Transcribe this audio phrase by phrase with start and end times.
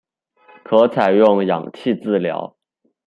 [0.63, 2.57] 可采用氧气治疗。